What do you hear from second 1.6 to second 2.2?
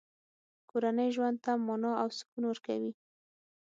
مانا او